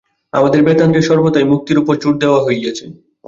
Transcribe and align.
আমাদের 0.33 0.61
বেদান্তে 0.63 1.01
সর্বদাই 1.01 1.45
মুক্তির 1.51 1.81
উপর 1.81 1.93
জোর 2.01 2.15
দেওয়া 2.21 2.39
হইয়াছে। 2.45 2.85